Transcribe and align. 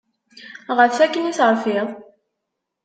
Ɣef 0.77 0.97
akken 1.05 1.29
i 1.31 1.33
terfiḍ? 1.37 1.87